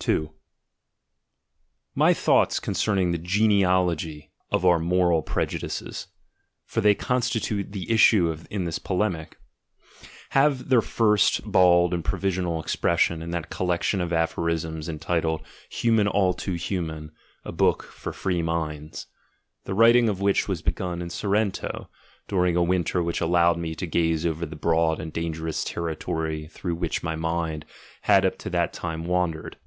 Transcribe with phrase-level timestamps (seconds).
[0.00, 0.32] 2.
[1.94, 6.06] My thoughts concerning the genealogy of our moral prejudices—
[6.64, 9.36] for they constitute the issue in this polemic—
[10.30, 16.32] have their first, bald, and provisional expression in that collection of aphorisms entitled Human, all
[16.32, 17.10] too Human.
[17.44, 19.08] a Book for Free Minds,
[19.64, 21.90] the writing of which was begur Sorrento,
[22.28, 26.46] during a winter which allowed me to gaze ovt r the broad and dangerous territory
[26.46, 27.66] through which my mind
[28.02, 29.58] had up to that time wandered.